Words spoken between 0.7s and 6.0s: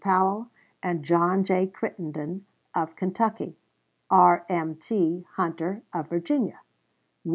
and John J. Crittenden, of Kentucky; R.M.T. Hunter,